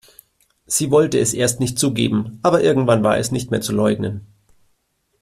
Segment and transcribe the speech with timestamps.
[0.65, 4.25] Sie wollte es erst nicht zugeben, aber irgendwann war es nicht mehr zu leugnen.